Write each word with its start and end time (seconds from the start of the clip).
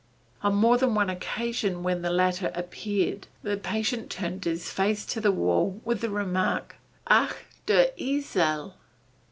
On 0.41 0.55
more 0.55 0.79
than 0.79 0.95
one 0.95 1.11
occasion 1.11 1.83
when 1.83 2.01
the 2.01 2.09
latter 2.09 2.51
appeared 2.55 3.27
the 3.43 3.55
patient 3.55 4.09
turned 4.09 4.45
his 4.45 4.71
face 4.71 5.05
to 5.05 5.21
the 5.21 5.31
wall 5.31 5.79
with 5.85 6.01
the 6.01 6.09
remark, 6.09 6.77
"Ach 7.05 7.35
der 7.67 7.89
Esel." 7.99 8.73